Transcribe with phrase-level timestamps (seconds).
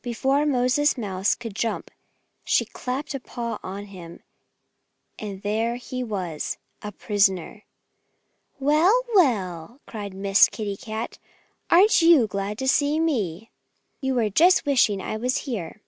[0.00, 1.90] Before Moses Mouse could jump
[2.44, 4.22] she clapped a paw down on him.
[5.18, 7.66] And there he was a prisoner!
[8.58, 11.18] "Well, well!" cried Miss Kitty Cat.
[11.68, 13.50] "Aren't you glad to see me?
[14.00, 15.82] You were just wishing I was here."